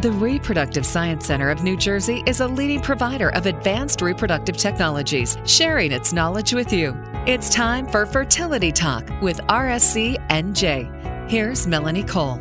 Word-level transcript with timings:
The 0.00 0.10
Reproductive 0.10 0.84
Science 0.84 1.24
Center 1.26 1.50
of 1.50 1.62
New 1.62 1.76
Jersey 1.76 2.24
is 2.26 2.40
a 2.40 2.48
leading 2.48 2.80
provider 2.80 3.28
of 3.28 3.46
advanced 3.46 4.02
reproductive 4.02 4.56
technologies, 4.56 5.38
sharing 5.46 5.92
its 5.92 6.12
knowledge 6.12 6.52
with 6.52 6.72
you. 6.72 6.96
It's 7.26 7.48
time 7.48 7.86
for 7.86 8.04
Fertility 8.04 8.72
Talk 8.72 9.08
with 9.22 9.38
RSC 9.42 10.16
NJ. 10.30 11.30
Here's 11.30 11.68
Melanie 11.68 12.02
Cole. 12.02 12.40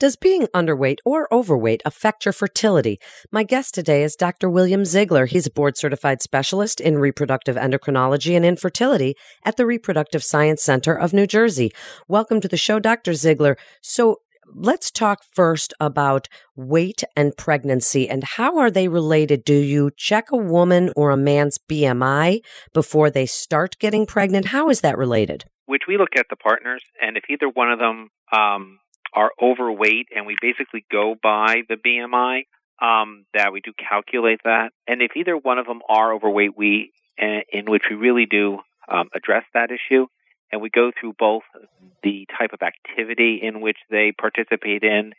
Does 0.00 0.16
being 0.16 0.46
underweight 0.54 1.00
or 1.04 1.32
overweight 1.32 1.82
affect 1.84 2.24
your 2.24 2.32
fertility? 2.32 2.98
My 3.30 3.42
guest 3.42 3.74
today 3.74 4.02
is 4.02 4.16
Dr. 4.16 4.48
William 4.48 4.86
Ziegler. 4.86 5.26
He's 5.26 5.46
a 5.46 5.50
board 5.50 5.76
certified 5.76 6.22
specialist 6.22 6.80
in 6.80 6.96
reproductive 6.96 7.56
endocrinology 7.56 8.34
and 8.34 8.44
infertility 8.44 9.16
at 9.44 9.58
the 9.58 9.66
Reproductive 9.66 10.24
Science 10.24 10.62
Center 10.62 10.94
of 10.94 11.12
New 11.12 11.26
Jersey. 11.26 11.72
Welcome 12.08 12.40
to 12.40 12.48
the 12.48 12.56
show, 12.56 12.78
Dr. 12.78 13.12
Ziegler. 13.12 13.58
So, 13.82 14.20
let's 14.54 14.90
talk 14.90 15.22
first 15.32 15.74
about 15.80 16.28
weight 16.56 17.02
and 17.16 17.36
pregnancy 17.36 18.08
and 18.08 18.24
how 18.24 18.58
are 18.58 18.70
they 18.70 18.88
related? 18.88 19.44
Do 19.44 19.54
you 19.54 19.90
check 19.96 20.30
a 20.30 20.36
woman 20.36 20.92
or 20.96 21.10
a 21.10 21.16
man's 21.16 21.58
BMI 21.58 22.40
before 22.72 23.10
they 23.10 23.26
start 23.26 23.78
getting 23.78 24.06
pregnant? 24.06 24.46
How 24.46 24.68
is 24.68 24.80
that 24.80 24.98
related? 24.98 25.44
Which 25.66 25.82
we 25.88 25.96
look 25.96 26.16
at 26.16 26.26
the 26.28 26.36
partners, 26.36 26.82
and 27.00 27.16
if 27.16 27.24
either 27.30 27.48
one 27.48 27.70
of 27.70 27.78
them 27.78 28.10
um, 28.32 28.78
are 29.14 29.30
overweight, 29.40 30.08
and 30.14 30.26
we 30.26 30.36
basically 30.40 30.84
go 30.90 31.14
by 31.22 31.62
the 31.68 31.76
BMI. 31.76 32.42
Um, 32.80 33.26
that 33.32 33.52
we 33.52 33.60
do 33.60 33.72
calculate 33.78 34.40
that, 34.42 34.72
and 34.88 35.02
if 35.02 35.12
either 35.14 35.36
one 35.36 35.58
of 35.58 35.66
them 35.66 35.82
are 35.88 36.12
overweight, 36.12 36.56
we 36.56 36.90
uh, 37.20 37.40
in 37.52 37.70
which 37.70 37.84
we 37.88 37.94
really 37.94 38.26
do 38.26 38.58
um, 38.88 39.08
address 39.14 39.44
that 39.54 39.70
issue, 39.70 40.06
and 40.52 40.60
we 40.60 40.70
go 40.70 40.92
through 40.98 41.14
both 41.18 41.42
the 42.02 42.26
type 42.38 42.50
of 42.52 42.60
activity 42.62 43.40
in 43.42 43.60
which 43.62 43.78
they 43.90 44.12
participate 44.12 44.82
in, 44.82 45.14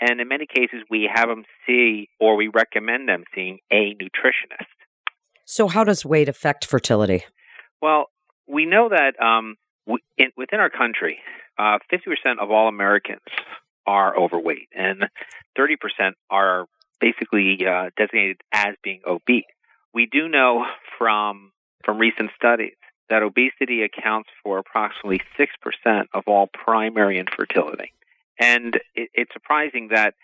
and 0.00 0.20
in 0.20 0.26
many 0.26 0.46
cases 0.46 0.82
we 0.90 1.08
have 1.12 1.28
them 1.28 1.44
see 1.66 2.08
or 2.18 2.36
we 2.36 2.48
recommend 2.48 3.08
them 3.08 3.24
seeing 3.34 3.58
a 3.70 3.94
nutritionist. 3.94 4.66
So, 5.44 5.68
how 5.68 5.84
does 5.84 6.04
weight 6.04 6.28
affect 6.28 6.64
fertility? 6.64 7.24
Well, 7.80 8.06
we 8.46 8.66
know 8.66 8.88
that 8.88 9.22
um, 9.22 9.56
we, 9.86 10.00
in, 10.16 10.30
within 10.36 10.60
our 10.60 10.70
country, 10.70 11.18
uh, 11.58 11.78
50% 11.92 12.38
of 12.40 12.50
all 12.50 12.68
Americans 12.68 13.20
are 13.86 14.16
overweight, 14.18 14.68
and 14.74 15.04
30% 15.58 16.12
are 16.30 16.66
basically 17.00 17.58
uh, 17.66 17.90
designated 17.96 18.40
as 18.52 18.74
being 18.82 19.00
obese. 19.06 19.44
We 19.94 20.06
do 20.10 20.28
know 20.28 20.64
from 20.98 21.52
from 21.84 21.98
recent 21.98 22.30
studies 22.36 22.74
that 23.10 23.22
obesity 23.22 23.82
accounts 23.82 24.28
for 24.42 24.58
approximately 24.58 25.20
6% 25.38 26.04
of 26.14 26.24
all 26.26 26.46
primary 26.46 27.18
infertility. 27.18 27.92
And 28.38 28.76
it, 28.94 29.10
it's 29.14 29.32
surprising 29.32 29.88
that 29.88 30.14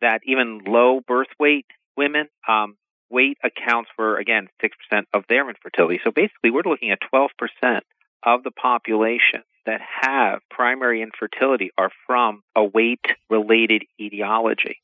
that 0.00 0.20
even 0.24 0.60
low 0.66 1.00
birth 1.00 1.28
weight 1.40 1.66
women 1.96 2.28
um, 2.46 2.76
weight 3.10 3.38
accounts 3.42 3.90
for 3.96 4.18
again 4.18 4.48
6% 4.62 5.02
of 5.12 5.24
their 5.28 5.48
infertility. 5.48 6.00
So 6.04 6.10
basically, 6.10 6.50
we're 6.50 6.62
looking 6.64 6.90
at 6.90 6.98
12% 7.12 7.80
of 8.22 8.42
the 8.42 8.50
population 8.50 9.42
that 9.66 9.80
have 10.00 10.40
primary 10.50 11.02
infertility 11.02 11.70
are 11.78 11.90
from 12.06 12.42
a 12.56 12.64
weight 12.64 13.04
related 13.30 13.84
etiology. 14.00 14.80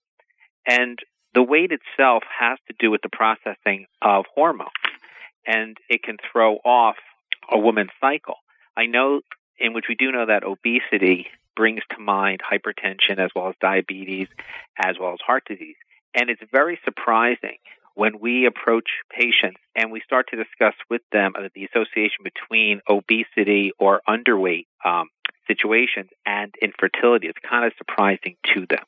And 0.66 0.98
the 1.34 1.42
weight 1.42 1.72
itself 1.72 2.22
has 2.38 2.58
to 2.68 2.74
do 2.78 2.90
with 2.90 3.02
the 3.02 3.08
processing 3.08 3.86
of 4.02 4.24
hormones, 4.34 4.70
and 5.46 5.76
it 5.88 6.02
can 6.02 6.16
throw 6.32 6.56
off 6.56 6.96
a 7.50 7.58
woman's 7.58 7.90
cycle. 8.00 8.36
I 8.76 8.86
know, 8.86 9.20
in 9.58 9.72
which 9.72 9.86
we 9.88 9.94
do 9.94 10.12
know 10.12 10.26
that 10.26 10.44
obesity 10.44 11.26
brings 11.56 11.80
to 11.90 12.00
mind 12.00 12.40
hypertension 12.40 13.18
as 13.18 13.30
well 13.34 13.48
as 13.48 13.54
diabetes, 13.60 14.28
as 14.78 14.96
well 15.00 15.12
as 15.12 15.18
heart 15.26 15.44
disease. 15.48 15.76
And 16.14 16.30
it's 16.30 16.42
very 16.52 16.78
surprising 16.84 17.58
when 17.94 18.20
we 18.20 18.46
approach 18.46 18.88
patients 19.10 19.58
and 19.74 19.90
we 19.90 20.00
start 20.04 20.26
to 20.30 20.36
discuss 20.36 20.74
with 20.88 21.02
them 21.10 21.32
the 21.54 21.64
association 21.64 22.22
between 22.22 22.80
obesity 22.88 23.72
or 23.80 24.00
underweight 24.08 24.66
um, 24.84 25.08
situations 25.48 26.08
and 26.24 26.54
infertility, 26.62 27.26
it's 27.26 27.38
kind 27.48 27.66
of 27.66 27.72
surprising 27.76 28.36
to 28.54 28.66
them. 28.70 28.84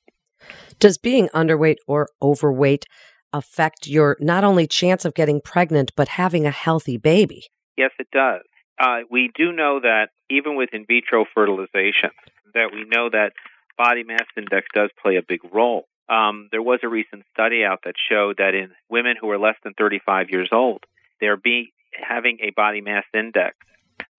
Does 0.78 0.96
being 0.96 1.28
underweight 1.34 1.78
or 1.88 2.08
overweight 2.22 2.86
affect 3.32 3.88
your 3.88 4.16
not 4.20 4.44
only 4.44 4.68
chance 4.68 5.04
of 5.04 5.14
getting 5.14 5.40
pregnant, 5.40 5.90
but 5.96 6.08
having 6.08 6.46
a 6.46 6.50
healthy 6.52 6.96
baby? 6.96 7.46
Yes, 7.76 7.90
it 7.98 8.08
does. 8.12 8.42
Uh, 8.80 9.00
we 9.10 9.30
do 9.34 9.52
know 9.52 9.80
that 9.80 10.08
even 10.30 10.56
with 10.56 10.70
in 10.72 10.86
vitro 10.86 11.26
fertilization, 11.34 12.10
that 12.54 12.70
we 12.72 12.84
know 12.84 13.10
that 13.10 13.32
body 13.76 14.04
mass 14.04 14.26
index 14.36 14.66
does 14.74 14.90
play 15.02 15.16
a 15.16 15.22
big 15.22 15.40
role. 15.52 15.86
Um, 16.08 16.48
there 16.50 16.62
was 16.62 16.80
a 16.82 16.88
recent 16.88 17.24
study 17.32 17.62
out 17.64 17.80
that 17.84 17.94
showed 18.10 18.38
that 18.38 18.54
in 18.54 18.70
women 18.88 19.16
who 19.20 19.30
are 19.30 19.38
less 19.38 19.56
than 19.62 19.74
35 19.74 20.30
years 20.30 20.48
old, 20.50 20.84
they're 21.20 21.36
being 21.36 21.68
having 21.92 22.38
a 22.40 22.50
body 22.50 22.80
mass 22.80 23.04
index 23.12 23.56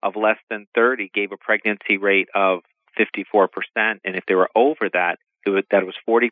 of 0.02 0.14
less 0.16 0.38
than 0.48 0.66
30 0.74 1.10
gave 1.12 1.32
a 1.32 1.36
pregnancy 1.36 1.96
rate 1.96 2.28
of 2.34 2.60
54%, 2.98 3.48
and 3.76 4.16
if 4.16 4.24
they 4.26 4.34
were 4.34 4.50
over 4.54 4.88
that, 4.92 5.18
it 5.44 5.66
that 5.70 5.84
was 5.84 5.94
40%. 6.08 6.30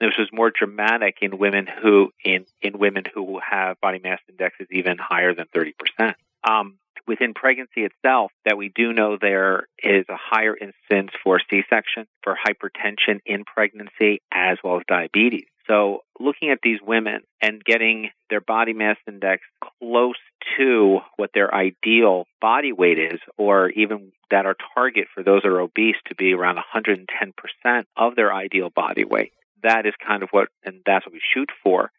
This 0.00 0.18
was 0.18 0.28
more 0.32 0.50
dramatic 0.50 1.18
in 1.22 1.38
women 1.38 1.66
who 1.66 2.10
in 2.22 2.44
in 2.60 2.78
women 2.78 3.04
who 3.14 3.40
have 3.40 3.80
body 3.80 4.00
mass 4.02 4.18
indexes 4.28 4.66
even 4.70 4.98
higher 4.98 5.34
than 5.34 5.46
30%. 5.54 6.14
Um, 6.48 6.78
within 7.06 7.34
pregnancy 7.34 7.82
itself 7.82 8.32
that 8.44 8.56
we 8.56 8.70
do 8.74 8.92
know 8.92 9.16
there 9.20 9.66
is 9.82 10.04
a 10.08 10.16
higher 10.16 10.56
incidence 10.56 11.10
for 11.22 11.40
C-section, 11.50 12.06
for 12.22 12.36
hypertension 12.36 13.20
in 13.26 13.44
pregnancy, 13.44 14.20
as 14.32 14.58
well 14.62 14.76
as 14.76 14.82
diabetes. 14.88 15.46
So 15.66 16.00
looking 16.18 16.50
at 16.50 16.58
these 16.62 16.80
women 16.82 17.20
and 17.40 17.62
getting 17.64 18.10
their 18.28 18.40
body 18.40 18.72
mass 18.72 18.96
index 19.06 19.42
close 19.78 20.16
to 20.56 20.98
what 21.16 21.30
their 21.32 21.54
ideal 21.54 22.26
body 22.40 22.72
weight 22.72 22.98
is, 22.98 23.20
or 23.36 23.70
even 23.70 24.10
that 24.30 24.46
our 24.46 24.56
target 24.74 25.06
for 25.14 25.22
those 25.22 25.42
that 25.42 25.48
are 25.48 25.60
obese 25.60 25.96
to 26.06 26.14
be 26.16 26.32
around 26.32 26.56
110% 26.56 27.84
of 27.96 28.16
their 28.16 28.32
ideal 28.32 28.70
body 28.70 29.04
weight. 29.04 29.32
That 29.62 29.86
is 29.86 29.94
kind 30.04 30.22
of 30.22 30.30
what, 30.30 30.48
and 30.64 30.80
that's 30.86 31.06
what 31.06 31.12
we 31.12 31.20
shoot 31.34 31.50
for. 31.62 31.92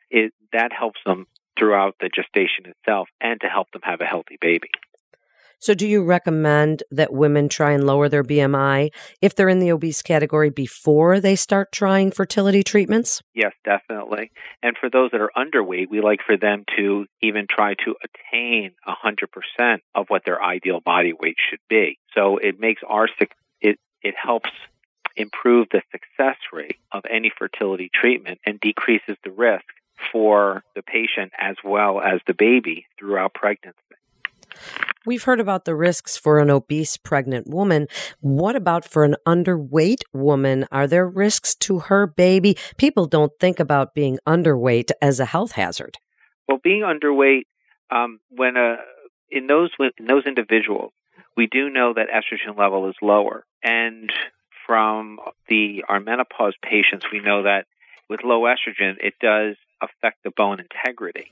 That 0.51 0.73
helps 0.77 0.99
them 1.05 1.27
throughout 1.57 1.95
the 2.01 2.09
gestation 2.09 2.65
itself 2.65 3.07
and 3.21 3.39
to 3.39 3.47
help 3.47 3.71
them 3.71 3.81
have 3.83 4.01
a 4.01 4.05
healthy 4.05 4.37
baby. 4.41 4.69
So, 5.61 5.75
do 5.75 5.87
you 5.87 6.03
recommend 6.03 6.81
that 6.89 7.13
women 7.13 7.47
try 7.47 7.73
and 7.73 7.85
lower 7.85 8.09
their 8.09 8.23
BMI 8.23 8.89
if 9.21 9.35
they're 9.35 9.47
in 9.47 9.59
the 9.59 9.71
obese 9.71 10.01
category 10.01 10.49
before 10.49 11.19
they 11.19 11.35
start 11.35 11.71
trying 11.71 12.09
fertility 12.09 12.63
treatments? 12.63 13.21
Yes, 13.35 13.53
definitely. 13.63 14.31
And 14.63 14.75
for 14.75 14.89
those 14.89 15.11
that 15.11 15.21
are 15.21 15.29
underweight, 15.37 15.87
we 15.91 16.01
like 16.01 16.21
for 16.25 16.35
them 16.35 16.65
to 16.77 17.05
even 17.21 17.45
try 17.47 17.75
to 17.85 17.95
attain 18.03 18.71
100% 18.87 19.77
of 19.93 20.07
what 20.07 20.25
their 20.25 20.43
ideal 20.43 20.79
body 20.79 21.13
weight 21.13 21.37
should 21.51 21.61
be. 21.69 21.99
So, 22.15 22.37
it 22.37 22.59
makes 22.59 22.81
our 22.87 23.07
it 23.61 23.77
it 24.01 24.15
helps 24.19 24.49
improve 25.15 25.67
the 25.71 25.83
success 25.91 26.37
rate 26.51 26.77
of 26.91 27.03
any 27.07 27.31
fertility 27.37 27.91
treatment 27.93 28.39
and 28.47 28.59
decreases 28.59 29.15
the 29.23 29.29
risk 29.29 29.65
for 30.11 30.63
the 30.75 30.81
patient 30.81 31.33
as 31.37 31.57
well 31.63 32.01
as 32.01 32.19
the 32.25 32.33
baby 32.33 32.87
throughout 32.97 33.35
pregnancy. 33.35 33.77
We've 35.05 35.23
heard 35.23 35.39
about 35.39 35.65
the 35.65 35.75
risks 35.75 36.17
for 36.17 36.39
an 36.39 36.49
obese 36.49 36.97
pregnant 36.97 37.47
woman. 37.47 37.87
What 38.19 38.55
about 38.55 38.85
for 38.85 39.03
an 39.03 39.15
underweight 39.27 40.03
woman? 40.13 40.67
Are 40.71 40.87
there 40.87 41.07
risks 41.07 41.55
to 41.55 41.79
her 41.79 42.05
baby? 42.05 42.55
People 42.77 43.05
don't 43.05 43.31
think 43.39 43.59
about 43.59 43.95
being 43.95 44.19
underweight 44.27 44.91
as 45.01 45.19
a 45.19 45.25
health 45.25 45.53
hazard. 45.53 45.97
Well, 46.47 46.59
being 46.63 46.81
underweight, 46.81 47.43
um, 47.89 48.19
when 48.29 48.57
a, 48.57 48.77
in 49.29 49.47
those 49.47 49.71
in 49.97 50.05
those 50.05 50.25
individuals, 50.25 50.91
we 51.35 51.47
do 51.47 51.69
know 51.69 51.93
that 51.93 52.07
estrogen 52.09 52.57
level 52.57 52.89
is 52.89 52.95
lower, 53.01 53.45
and 53.63 54.11
from 54.67 55.19
the 55.49 55.83
our 55.87 55.99
menopause 55.99 56.55
patients, 56.61 57.05
we 57.11 57.19
know 57.19 57.43
that 57.43 57.65
with 58.09 58.21
low 58.23 58.41
estrogen, 58.43 58.95
it 59.01 59.13
does 59.19 59.55
affect 59.81 60.23
the 60.23 60.31
bone 60.31 60.59
integrity. 60.59 61.31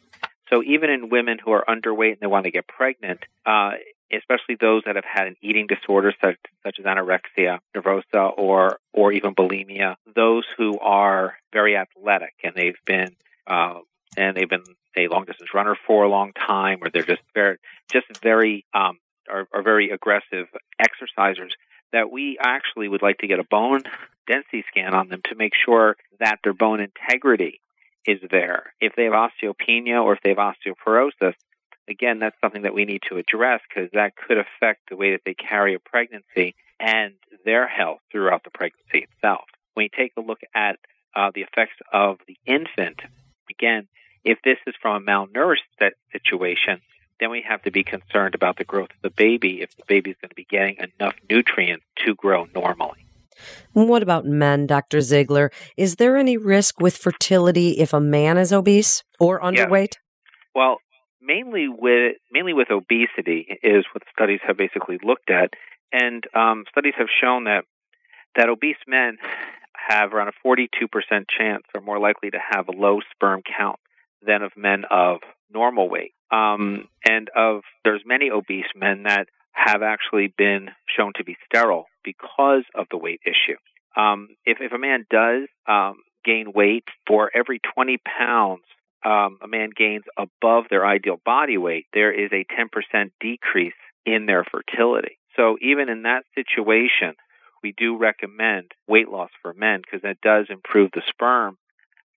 So 0.50 0.64
even 0.64 0.90
in 0.90 1.10
women 1.10 1.38
who 1.44 1.52
are 1.52 1.64
underweight 1.68 2.14
and 2.14 2.20
they 2.22 2.28
want 2.28 2.46
to 2.46 2.52
get 2.52 2.68
pregnant, 2.68 3.20
uh, 3.46 3.72
especially 4.12 4.56
those 4.60 4.84
that 4.86 4.96
have 4.96 5.06
had 5.06 5.28
an 5.28 5.36
eating 5.42 5.68
disorder 5.68 6.14
such, 6.24 6.38
such 6.66 6.80
as 6.80 6.86
anorexia 6.86 7.60
nervosa 7.76 8.38
or 8.38 8.80
or 8.94 9.12
even 9.12 9.36
bulimia, 9.36 9.96
those 10.16 10.46
who 10.58 10.80
are 10.80 11.36
very 11.54 11.78
athletic 11.78 12.34
and 12.44 12.54
they've 12.56 12.80
been 12.86 13.16
uh, 13.46 13.80
and 14.18 14.36
they've 14.36 14.50
been 14.50 14.64
a 14.98 15.08
long 15.08 15.26
distance 15.26 15.50
runner 15.54 15.78
for 15.88 16.04
a 16.04 16.10
long 16.10 16.34
time, 16.34 16.80
or 16.82 16.90
they're 16.90 17.04
just 17.04 17.22
very 17.34 17.58
just 17.92 18.08
very 18.22 18.66
um, 18.74 18.98
are, 19.30 19.48
are 19.54 19.64
very 19.64 19.92
aggressive 19.92 20.48
exercisers. 20.82 21.52
That 21.92 22.12
we 22.12 22.38
actually 22.40 22.88
would 22.88 23.02
like 23.02 23.18
to 23.20 23.28
get 23.28 23.40
a 23.40 23.44
bone 23.44 23.82
density 24.28 24.64
scan 24.70 24.94
on 24.94 25.10
them 25.10 25.22
to 25.26 25.36
make 25.36 25.54
sure 25.66 25.96
that 26.20 26.40
their 26.44 26.54
bone 26.54 26.80
integrity 26.80 27.62
is 28.10 28.20
there. 28.32 28.74
If 28.82 28.94
they 28.96 29.04
have 29.06 29.14
osteopenia 29.14 30.04
or 30.04 30.14
if 30.14 30.20
they 30.24 30.30
have 30.30 30.38
osteoporosis, 30.38 31.36
again, 31.88 32.20
that's 32.20 32.36
something 32.42 32.64
that 32.64 32.74
we 32.74 32.86
need 32.86 33.04
to 33.10 33.18
address 33.18 33.62
because 33.68 33.90
that 33.94 34.16
could 34.16 34.38
affect 34.38 34.90
the 34.90 34.96
way 34.96 35.12
that 35.12 35.22
they 35.26 35.36
carry 35.36 35.76
a 35.76 35.80
pregnancy 35.80 36.56
and 36.80 37.14
their 37.46 37.68
health 37.68 38.00
throughout 38.12 38.44
the 38.44 38.50
pregnancy 38.50 39.08
itself. 39.12 39.46
When 39.76 39.84
you 39.84 39.90
take 39.96 40.14
a 40.18 40.22
look 40.22 40.40
at 40.56 40.78
uh, 41.16 41.32
the 41.34 41.42
effects 41.42 41.76
of 41.94 42.18
the 42.28 42.38
infant, 42.46 43.02
again, 43.50 43.88
if 44.24 44.40
this 44.44 44.58
is 44.66 44.74
from 44.82 45.04
a 45.04 45.06
malnourished 45.06 45.92
situation, 46.12 46.82
then 47.20 47.30
we 47.30 47.44
have 47.48 47.62
to 47.64 47.72
be 47.72 47.84
concerned 47.84 48.34
about 48.34 48.58
the 48.58 48.64
growth 48.64 48.90
of 48.90 49.02
the 49.02 49.10
baby 49.10 49.62
if 49.62 49.76
the 49.76 49.84
baby 49.88 50.12
is 50.12 50.18
going 50.22 50.30
to 50.30 50.36
be 50.36 50.48
getting 50.50 50.78
enough 50.78 51.16
nutrients 51.30 51.86
to 52.06 52.16
grow 52.16 52.48
normally. 52.56 53.06
What 53.74 54.04
about 54.04 54.26
men, 54.26 54.68
Dr. 54.68 55.02
Ziegler? 55.02 55.52
Is 55.78 55.96
there 55.96 56.18
any 56.18 56.38
risk 56.38 56.80
with 56.80 56.98
fertility 56.98 57.80
if 57.80 57.94
a 57.94 58.00
man 58.00 58.38
is 58.38 58.52
obese 58.52 59.04
or 59.20 59.40
underweight? 59.40 59.94
Well, 60.56 60.78
mainly 61.22 61.68
with 61.70 62.16
mainly 62.32 62.54
with 62.54 62.70
obesity 62.72 63.48
is 63.64 63.86
what 63.94 64.04
studies 64.12 64.40
have 64.46 64.58
basically 64.58 64.98
looked 65.04 65.30
at, 65.30 65.52
and 65.92 66.24
um, 66.36 66.66
studies 66.72 66.94
have 66.98 67.08
shown 67.22 67.46
that 67.46 67.64
that 68.36 68.50
obese 68.50 68.78
men 68.88 69.18
have 69.90 70.14
around 70.14 70.28
a 70.30 70.48
42% 70.48 70.68
chance 71.36 71.64
are 71.74 71.82
more 71.82 72.00
likely 72.00 72.30
to 72.30 72.38
have 72.52 72.68
a 72.68 72.72
low 72.72 73.00
sperm 73.12 73.42
count 73.58 73.80
than 74.26 74.44
of 74.44 74.52
men 74.56 74.84
of 74.90 75.20
normal 75.52 75.90
weight. 75.90 76.14
Um, 76.32 76.88
and 77.08 77.30
of 77.36 77.62
there's 77.84 78.04
many 78.06 78.30
obese 78.30 78.72
men 78.76 79.04
that 79.04 79.28
have 79.52 79.82
actually 79.82 80.34
been 80.38 80.70
shown 80.88 81.14
to 81.16 81.24
be 81.24 81.38
sterile 81.46 81.86
because 82.04 82.64
of 82.76 82.88
the 82.92 82.98
weight 82.98 83.22
issue. 83.26 83.58
Um, 84.00 84.30
if, 84.46 84.60
if 84.62 84.72
a 84.72 84.78
man 84.78 85.06
does 85.10 85.48
um, 85.68 85.96
gain 86.24 86.52
weight, 86.54 86.86
for 87.08 87.30
every 87.36 87.60
20 87.76 87.98
pounds 87.98 88.64
um, 89.04 89.38
a 89.42 89.48
man 89.48 89.70
gains 89.76 90.04
above 90.18 90.66
their 90.70 90.86
ideal 90.86 91.20
body 91.26 91.58
weight, 91.58 91.86
there 91.94 92.12
is 92.12 92.32
a 92.32 92.46
10% 92.46 93.12
decrease 93.20 93.74
in 94.06 94.26
their 94.26 94.44
fertility. 94.44 95.18
So 95.36 95.58
even 95.62 95.90
in 95.90 96.04
that 96.04 96.24
situation, 96.36 97.16
we 97.64 97.74
do 97.78 97.98
recommend 97.98 98.72
weight 98.88 99.10
loss 99.10 99.30
for 99.42 99.54
men 99.54 99.82
because 99.82 100.02
that 100.02 100.22
does 100.22 100.48
improve 100.50 100.92
the 100.94 101.02
sperm 101.08 101.58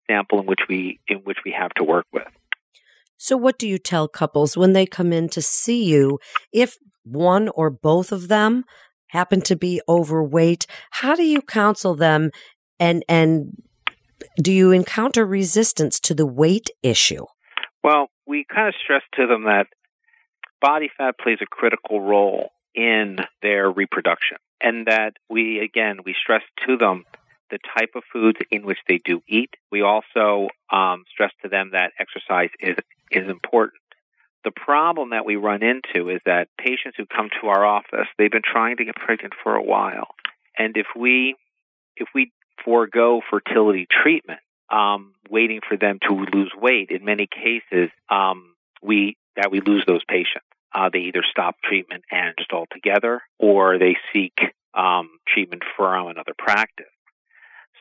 sample 0.09 0.41
in 0.41 0.47
which 0.47 0.61
we 0.69 0.99
in 1.07 1.19
which 1.19 1.39
we 1.45 1.53
have 1.53 1.73
to 1.75 1.85
work 1.85 2.07
with. 2.13 2.27
So 3.17 3.37
what 3.37 3.59
do 3.59 3.69
you 3.69 3.79
tell 3.79 4.09
couples 4.09 4.57
when 4.57 4.73
they 4.73 4.87
come 4.87 5.13
in 5.13 5.29
to 5.31 5.43
see 5.43 5.85
you 5.85 6.19
if 6.53 6.77
one 7.05 7.49
or 7.49 7.71
both 7.71 8.13
of 8.13 8.29
them 8.29 8.65
happen 9.09 9.41
to 9.43 9.57
be 9.57 9.81
overweight? 9.89 10.67
How 10.91 11.15
do 11.15 11.23
you 11.23 11.43
counsel 11.43 11.95
them 11.95 12.31
and 12.79 13.05
and 13.09 13.63
do 14.41 14.53
you 14.53 14.71
encounter 14.71 15.27
resistance 15.27 15.99
to 16.01 16.15
the 16.15 16.27
weight 16.27 16.71
issue? 16.83 17.27
Well, 17.83 18.09
we 18.27 18.45
kind 18.45 18.69
of 18.69 18.75
stress 18.83 19.03
to 19.17 19.27
them 19.27 19.45
that 19.45 19.67
body 20.61 20.91
fat 20.97 21.19
plays 21.19 21.39
a 21.43 21.47
critical 21.47 22.01
role 22.01 22.51
in 22.75 23.19
their 23.43 23.71
reproduction 23.71 24.39
and 24.61 24.87
that 24.87 25.15
we 25.29 25.61
again 25.61 25.99
we 26.05 26.15
stress 26.19 26.43
to 26.67 26.77
them 26.77 27.05
the 27.51 27.59
type 27.79 27.91
of 27.95 28.03
foods 28.11 28.39
in 28.51 28.65
which 28.65 28.79
they 28.89 28.99
do 29.05 29.21
eat. 29.29 29.51
We 29.71 29.83
also 29.83 30.49
um, 30.73 31.05
stress 31.13 31.33
to 31.43 31.49
them 31.49 31.71
that 31.73 31.93
exercise 31.99 32.49
is 32.61 32.77
is 33.11 33.29
important. 33.29 33.82
The 34.45 34.51
problem 34.51 35.11
that 35.11 35.25
we 35.25 35.37
run 35.37 35.63
into 35.63 36.11
is 36.11 36.21
that 36.27 36.49
patients 36.59 36.97
who 36.97 37.07
come 37.07 37.29
to 37.41 37.49
our 37.49 37.65
office, 37.65 38.09
they've 38.19 38.31
been 38.31 38.43
trying 38.45 38.77
to 38.79 38.85
get 38.85 38.97
pregnant 38.97 39.35
for 39.43 39.55
a 39.55 39.63
while, 39.63 40.09
and 40.59 40.77
if 40.77 40.87
we 40.97 41.37
if 41.97 42.09
we 42.15 42.33
forego 42.65 43.21
fertility 43.31 43.87
treatment, 44.03 44.41
um, 44.71 45.15
waiting 45.31 45.61
for 45.69 45.77
them 45.77 45.99
to 46.09 46.27
lose 46.33 46.53
weight, 46.61 46.91
in 46.91 47.05
many 47.05 47.29
cases, 47.29 47.91
um, 48.09 48.55
we 48.83 49.17
that 49.37 49.51
we 49.51 49.61
lose 49.61 49.85
those 49.87 50.05
patients. 50.05 50.47
Uh, 50.75 50.89
they 50.93 51.01
either 51.01 51.23
stop 51.31 51.57
treatment 51.63 52.03
and 52.11 52.35
just 52.39 52.53
altogether, 52.53 53.21
or 53.39 53.79
they 53.79 53.97
seek 54.13 54.35
um, 54.75 55.11
treatment 55.29 55.63
from 55.77 56.09
another 56.09 56.33
practice. 56.37 56.87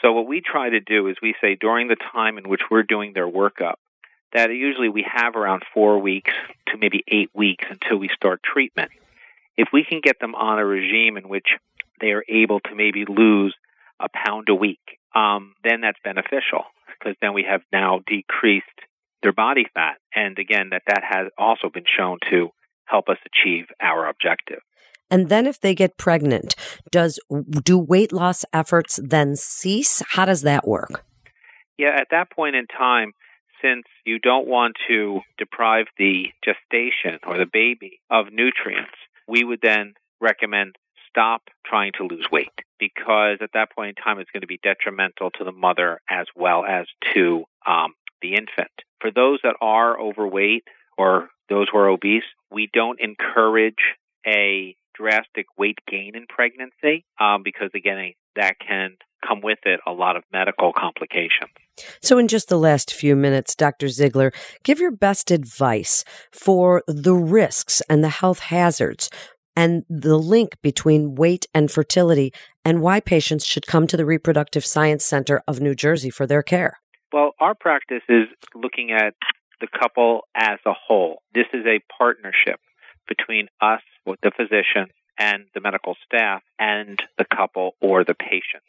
So 0.01 0.13
what 0.13 0.27
we 0.27 0.41
try 0.41 0.69
to 0.69 0.79
do 0.79 1.07
is 1.07 1.15
we 1.21 1.35
say 1.41 1.55
during 1.55 1.87
the 1.87 1.97
time 2.11 2.37
in 2.37 2.49
which 2.49 2.61
we're 2.69 2.83
doing 2.83 3.13
their 3.13 3.27
workup, 3.27 3.75
that 4.33 4.49
usually 4.49 4.89
we 4.89 5.05
have 5.11 5.35
around 5.35 5.63
four 5.73 5.99
weeks 5.99 6.33
to 6.67 6.77
maybe 6.77 7.03
eight 7.07 7.29
weeks 7.33 7.65
until 7.69 7.97
we 7.97 8.09
start 8.15 8.41
treatment. 8.43 8.91
If 9.57 9.69
we 9.73 9.83
can 9.83 10.01
get 10.01 10.19
them 10.19 10.35
on 10.35 10.59
a 10.59 10.65
regime 10.65 11.17
in 11.17 11.27
which 11.27 11.47
they 11.99 12.11
are 12.11 12.23
able 12.27 12.59
to 12.61 12.75
maybe 12.75 13.05
lose 13.07 13.55
a 13.99 14.07
pound 14.13 14.49
a 14.49 14.55
week, 14.55 14.79
um, 15.13 15.53
then 15.63 15.81
that's 15.81 15.99
beneficial 16.03 16.63
because 16.87 17.15
then 17.21 17.33
we 17.33 17.45
have 17.49 17.61
now 17.71 17.99
decreased 18.07 18.65
their 19.21 19.33
body 19.33 19.65
fat. 19.73 19.97
And 20.15 20.37
again, 20.39 20.69
that 20.71 20.83
that 20.87 21.03
has 21.07 21.27
also 21.37 21.69
been 21.69 21.85
shown 21.97 22.17
to 22.29 22.49
help 22.85 23.09
us 23.09 23.17
achieve 23.25 23.65
our 23.81 24.07
objective. 24.07 24.59
And 25.09 25.27
then 25.27 25.45
if 25.45 25.59
they 25.59 25.75
get 25.75 25.97
pregnant, 25.97 26.55
does 26.89 27.19
do 27.63 27.77
weight 27.77 28.13
loss 28.13 28.45
efforts 28.53 28.99
then 29.03 29.35
cease? 29.35 30.01
How 30.11 30.25
does 30.25 30.41
that 30.43 30.65
work? 30.65 31.03
Yeah, 31.77 31.97
at 31.99 32.07
that 32.11 32.31
point 32.31 32.55
in 32.55 32.67
time, 32.67 33.13
since 33.61 33.85
you 34.05 34.19
don't 34.19 34.47
want 34.47 34.75
to 34.87 35.21
deprive 35.37 35.85
the 35.97 36.27
gestation 36.43 37.19
or 37.25 37.37
the 37.37 37.45
baby 37.45 37.99
of 38.09 38.27
nutrients, 38.31 38.95
we 39.27 39.43
would 39.43 39.59
then 39.61 39.93
recommend 40.19 40.75
stop 41.09 41.43
trying 41.65 41.91
to 41.97 42.03
lose 42.05 42.25
weight 42.31 42.51
because 42.79 43.37
at 43.41 43.51
that 43.53 43.71
point 43.75 43.89
in 43.97 44.03
time 44.03 44.19
it's 44.19 44.31
going 44.31 44.41
to 44.41 44.47
be 44.47 44.59
detrimental 44.63 45.29
to 45.31 45.43
the 45.43 45.51
mother 45.51 45.99
as 46.09 46.25
well 46.35 46.65
as 46.65 46.85
to 47.13 47.43
um, 47.67 47.93
the 48.21 48.33
infant. 48.33 48.71
For 48.99 49.11
those 49.11 49.39
that 49.43 49.55
are 49.61 49.99
overweight 49.99 50.63
or 50.97 51.29
those 51.49 51.67
who 51.71 51.77
are 51.77 51.89
obese, 51.89 52.23
we 52.51 52.69
don't 52.71 52.99
encourage 52.99 53.75
a 54.25 54.75
drastic 54.93 55.47
weight 55.57 55.79
gain 55.89 56.15
in 56.15 56.25
pregnancy 56.27 57.05
um, 57.19 57.41
because, 57.43 57.71
again, 57.73 58.13
that 58.35 58.55
can 58.59 58.97
come 59.27 59.41
with 59.41 59.59
it 59.65 59.79
a 59.85 59.91
lot 59.91 60.15
of 60.15 60.23
medical 60.31 60.73
complications. 60.73 61.51
So, 62.01 62.17
in 62.17 62.27
just 62.27 62.49
the 62.49 62.59
last 62.59 62.93
few 62.93 63.15
minutes, 63.15 63.55
Dr. 63.55 63.87
Ziegler, 63.87 64.31
give 64.63 64.79
your 64.79 64.91
best 64.91 65.31
advice 65.31 66.03
for 66.31 66.83
the 66.87 67.15
risks 67.15 67.81
and 67.89 68.03
the 68.03 68.09
health 68.09 68.39
hazards 68.39 69.09
and 69.55 69.83
the 69.89 70.17
link 70.17 70.57
between 70.61 71.15
weight 71.15 71.45
and 71.53 71.71
fertility 71.71 72.33
and 72.63 72.81
why 72.81 72.99
patients 72.99 73.45
should 73.45 73.67
come 73.67 73.87
to 73.87 73.97
the 73.97 74.05
Reproductive 74.05 74.65
Science 74.65 75.05
Center 75.05 75.41
of 75.47 75.59
New 75.59 75.75
Jersey 75.75 76.09
for 76.09 76.25
their 76.25 76.43
care. 76.43 76.79
Well, 77.11 77.31
our 77.39 77.55
practice 77.55 78.03
is 78.07 78.27
looking 78.55 78.91
at 78.91 79.15
the 79.59 79.67
couple 79.67 80.21
as 80.35 80.59
a 80.65 80.73
whole. 80.73 81.21
This 81.33 81.47
is 81.53 81.65
a 81.65 81.81
partnership 81.97 82.59
between 83.07 83.47
us, 83.59 83.81
the 84.05 84.31
physician, 84.35 84.91
and 85.19 85.45
the 85.53 85.61
medical 85.61 85.95
staff, 86.05 86.41
and 86.57 87.01
the 87.17 87.25
couple 87.25 87.73
or 87.81 88.03
the 88.03 88.15
patient. 88.15 88.63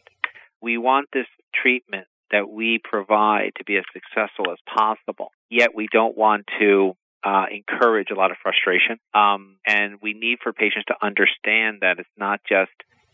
We 0.60 0.78
want 0.78 1.08
this 1.12 1.26
treatment 1.54 2.06
that 2.32 2.50
we 2.50 2.80
provide 2.82 3.52
to 3.58 3.64
be 3.64 3.76
as 3.76 3.84
successful 3.92 4.50
as 4.50 4.58
possible, 4.66 5.30
yet 5.50 5.74
we 5.74 5.86
don't 5.92 6.16
want 6.16 6.46
to 6.58 6.94
uh, 7.24 7.44
encourage 7.50 8.08
a 8.10 8.14
lot 8.14 8.30
of 8.30 8.36
frustration. 8.42 8.98
Um, 9.14 9.56
and 9.66 9.98
we 10.02 10.14
need 10.14 10.38
for 10.42 10.52
patients 10.52 10.86
to 10.86 10.94
understand 11.00 11.78
that 11.82 11.98
it's 11.98 12.08
not 12.16 12.40
just 12.48 12.72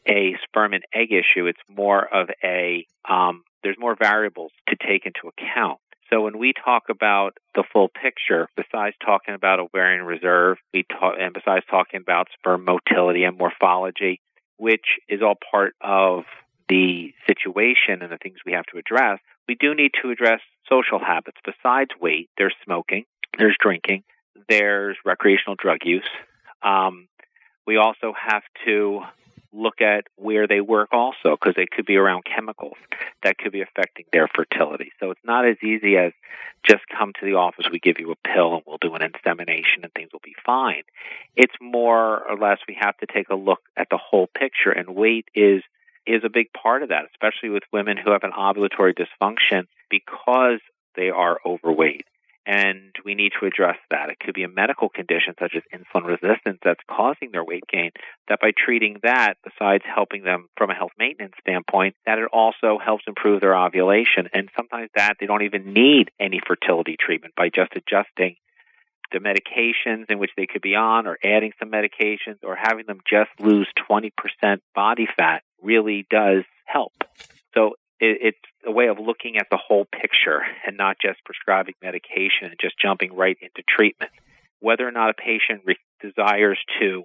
a 0.08 0.34
sperm 0.44 0.72
and 0.72 0.84
egg 0.94 1.12
issue, 1.12 1.46
it's 1.46 1.60
more 1.68 2.02
of 2.02 2.30
a, 2.42 2.86
um, 3.08 3.42
there's 3.62 3.76
more 3.78 3.94
variables 3.94 4.52
to 4.68 4.76
take 4.76 5.04
into 5.04 5.28
account. 5.28 5.80
So 6.10 6.22
when 6.22 6.38
we 6.38 6.54
talk 6.54 6.84
about 6.88 7.36
the 7.54 7.64
full 7.70 7.88
picture, 7.88 8.48
besides 8.56 8.96
talking 9.04 9.34
about 9.34 9.60
ovarian 9.60 10.04
reserve, 10.04 10.56
we 10.72 10.84
talk, 10.84 11.16
and 11.20 11.34
besides 11.34 11.66
talking 11.70 12.00
about 12.00 12.28
sperm 12.38 12.64
motility 12.64 13.24
and 13.24 13.36
morphology, 13.36 14.20
which 14.56 14.86
is 15.08 15.20
all 15.20 15.36
part 15.50 15.74
of 15.82 16.24
the 16.68 17.12
situation 17.26 18.02
and 18.02 18.12
the 18.12 18.18
things 18.18 18.38
we 18.44 18.52
have 18.52 18.66
to 18.66 18.78
address, 18.78 19.20
we 19.48 19.54
do 19.54 19.74
need 19.74 19.92
to 20.02 20.10
address 20.10 20.40
social 20.68 20.98
habits. 20.98 21.38
Besides 21.44 21.90
weight, 22.00 22.28
there's 22.36 22.54
smoking, 22.64 23.04
there's 23.38 23.56
drinking, 23.60 24.04
there's 24.48 24.96
recreational 25.04 25.56
drug 25.56 25.78
use. 25.84 26.08
Um, 26.62 27.08
we 27.66 27.76
also 27.76 28.12
have 28.18 28.42
to 28.66 29.02
look 29.52 29.80
at 29.80 30.04
where 30.16 30.46
they 30.46 30.60
work 30.60 30.90
also 30.92 31.36
because 31.40 31.54
they 31.56 31.66
could 31.66 31.86
be 31.86 31.96
around 31.96 32.24
chemicals 32.24 32.76
that 33.22 33.38
could 33.38 33.52
be 33.52 33.62
affecting 33.62 34.04
their 34.12 34.28
fertility. 34.28 34.92
So 35.00 35.10
it's 35.10 35.24
not 35.24 35.48
as 35.48 35.56
easy 35.62 35.96
as 35.96 36.12
just 36.66 36.82
come 36.88 37.12
to 37.18 37.24
the 37.24 37.34
office, 37.34 37.66
we 37.70 37.78
give 37.78 37.98
you 37.98 38.12
a 38.12 38.28
pill 38.28 38.54
and 38.54 38.62
we'll 38.66 38.78
do 38.80 38.94
an 38.94 39.02
insemination 39.02 39.84
and 39.84 39.92
things 39.94 40.10
will 40.12 40.20
be 40.22 40.34
fine. 40.44 40.82
It's 41.36 41.54
more 41.60 42.28
or 42.28 42.36
less 42.36 42.58
we 42.68 42.76
have 42.80 42.96
to 42.98 43.06
take 43.06 43.30
a 43.30 43.34
look 43.34 43.60
at 43.76 43.88
the 43.90 43.96
whole 43.96 44.26
picture 44.26 44.70
and 44.70 44.94
weight 44.94 45.26
is 45.34 45.62
is 46.08 46.22
a 46.24 46.30
big 46.30 46.46
part 46.52 46.82
of 46.82 46.88
that, 46.88 47.04
especially 47.12 47.50
with 47.50 47.62
women 47.72 47.96
who 47.96 48.12
have 48.12 48.24
an 48.24 48.32
ovulatory 48.32 48.94
dysfunction 48.94 49.66
because 49.90 50.60
they 50.96 51.10
are 51.10 51.38
overweight 51.44 52.06
and 52.48 52.94
we 53.04 53.14
need 53.14 53.32
to 53.38 53.46
address 53.46 53.76
that. 53.90 54.08
It 54.08 54.18
could 54.18 54.32
be 54.32 54.42
a 54.42 54.48
medical 54.48 54.88
condition 54.88 55.34
such 55.38 55.54
as 55.54 55.62
insulin 55.70 56.06
resistance 56.06 56.58
that's 56.64 56.80
causing 56.90 57.30
their 57.30 57.44
weight 57.44 57.64
gain. 57.70 57.90
That 58.28 58.40
by 58.40 58.52
treating 58.56 58.96
that, 59.02 59.34
besides 59.44 59.84
helping 59.84 60.24
them 60.24 60.48
from 60.56 60.70
a 60.70 60.74
health 60.74 60.92
maintenance 60.98 61.34
standpoint, 61.40 61.94
that 62.06 62.18
it 62.18 62.28
also 62.32 62.78
helps 62.82 63.04
improve 63.06 63.42
their 63.42 63.54
ovulation. 63.54 64.30
And 64.32 64.48
sometimes 64.56 64.88
that 64.96 65.16
they 65.20 65.26
don't 65.26 65.42
even 65.42 65.74
need 65.74 66.10
any 66.18 66.40
fertility 66.44 66.96
treatment 66.98 67.34
by 67.36 67.50
just 67.54 67.72
adjusting 67.76 68.36
the 69.12 69.18
medications 69.18 70.10
in 70.10 70.18
which 70.18 70.30
they 70.36 70.46
could 70.46 70.62
be 70.62 70.74
on 70.74 71.06
or 71.06 71.18
adding 71.22 71.52
some 71.58 71.70
medications 71.70 72.38
or 72.42 72.56
having 72.56 72.86
them 72.86 73.00
just 73.08 73.30
lose 73.38 73.68
20% 73.90 74.10
body 74.74 75.06
fat 75.18 75.42
really 75.62 76.06
does 76.10 76.44
help. 76.64 76.92
So 77.54 77.74
it's 78.00 78.38
a 78.64 78.70
way 78.70 78.86
of 78.86 78.98
looking 78.98 79.38
at 79.38 79.48
the 79.50 79.56
whole 79.56 79.84
picture 79.84 80.40
and 80.66 80.76
not 80.76 80.96
just 81.00 81.24
prescribing 81.24 81.74
medication 81.82 82.46
and 82.46 82.56
just 82.60 82.78
jumping 82.80 83.14
right 83.14 83.36
into 83.40 83.62
treatment. 83.68 84.12
Whether 84.60 84.86
or 84.86 84.92
not 84.92 85.10
a 85.10 85.14
patient 85.14 85.62
re- 85.64 85.76
desires 86.00 86.58
to 86.80 87.04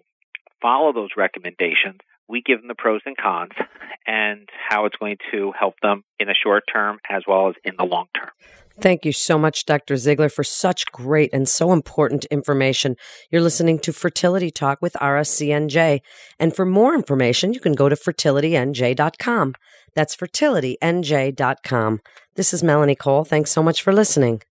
follow 0.62 0.94
those 0.94 1.10
recommendations, 1.18 2.00
we 2.28 2.42
give 2.42 2.60
them 2.60 2.68
the 2.68 2.76
pros 2.76 3.02
and 3.06 3.18
cons 3.18 3.52
and 4.08 4.48
how 4.70 4.86
it's 4.86 4.96
going 4.96 5.18
to 5.32 5.52
help 5.58 5.76
them 5.82 6.04
in 6.20 6.28
the 6.28 6.36
short 6.42 6.64
term 6.72 7.00
as 7.10 7.24
well 7.28 7.50
as 7.50 7.56
in 7.64 7.76
the 7.78 7.86
long 7.86 8.08
term. 8.16 8.30
Thank 8.80 9.06
you 9.06 9.12
so 9.12 9.38
much, 9.38 9.66
Dr. 9.66 9.98
Ziegler, 9.98 10.30
for 10.30 10.44
such 10.44 10.92
great 10.92 11.30
and 11.32 11.48
so 11.48 11.72
important 11.72 12.26
information. 12.26 12.98
You're 13.30 13.42
listening 13.42 13.78
to 13.80 13.94
Fertility 13.94 14.50
Talk 14.50 14.82
with 14.82 14.94
RSCNJ. 14.94 16.02
And 16.40 16.56
for 16.56 16.66
more 16.66 16.96
information, 16.96 17.54
you 17.54 17.60
can 17.60 17.74
go 17.74 17.88
to 17.88 17.96
fertilitynj.com. 17.96 19.54
That's 19.94 20.16
fertilitynj.com. 20.16 22.02
This 22.36 22.54
is 22.54 22.64
Melanie 22.64 22.96
Cole. 22.96 23.24
Thanks 23.24 23.52
so 23.52 23.62
much 23.62 23.84
for 23.84 23.94
listening. 23.94 24.42